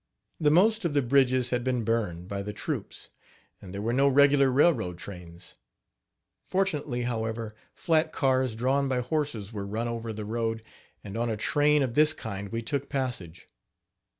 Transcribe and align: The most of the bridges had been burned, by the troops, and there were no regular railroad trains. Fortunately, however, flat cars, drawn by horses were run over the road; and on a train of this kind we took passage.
The 0.39 0.49
most 0.49 0.83
of 0.83 0.95
the 0.95 1.01
bridges 1.03 1.51
had 1.51 1.63
been 1.63 1.83
burned, 1.83 2.27
by 2.27 2.41
the 2.41 2.53
troops, 2.53 3.11
and 3.61 3.71
there 3.71 3.83
were 3.83 3.93
no 3.93 4.07
regular 4.07 4.49
railroad 4.49 4.97
trains. 4.97 5.57
Fortunately, 6.47 7.03
however, 7.03 7.53
flat 7.75 8.11
cars, 8.11 8.55
drawn 8.55 8.87
by 8.87 9.01
horses 9.01 9.53
were 9.53 9.63
run 9.63 9.87
over 9.87 10.11
the 10.11 10.25
road; 10.25 10.63
and 11.03 11.15
on 11.15 11.29
a 11.29 11.37
train 11.37 11.83
of 11.83 11.93
this 11.93 12.13
kind 12.13 12.49
we 12.49 12.63
took 12.63 12.89
passage. 12.89 13.47